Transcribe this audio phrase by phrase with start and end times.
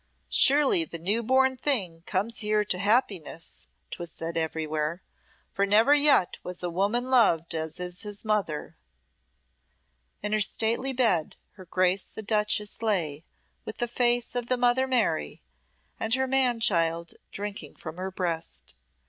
[0.29, 5.03] "Surely the new born thing comes here to happiness," 'twas said everywhere,
[5.53, 8.75] "for never yet was woman loved as is his mother."
[10.23, 13.23] In her stately bed her Grace the duchess lay,
[13.63, 15.43] with the face of the Mother Mary,
[15.99, 18.73] and her man child drinking from her breast.